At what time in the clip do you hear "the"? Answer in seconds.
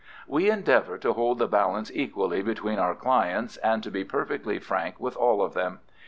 1.37-1.47